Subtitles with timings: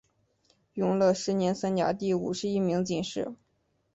[0.73, 3.35] 永乐十年三甲第五十一名进士。